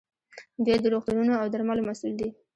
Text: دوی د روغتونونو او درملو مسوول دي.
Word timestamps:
دوی 0.65 0.77
د 0.81 0.85
روغتونونو 0.93 1.33
او 1.41 1.45
درملو 1.53 1.87
مسوول 1.89 2.13
دي. 2.19 2.29